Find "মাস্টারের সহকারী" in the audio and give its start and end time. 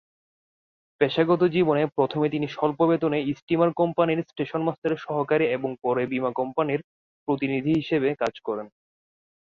4.63-5.45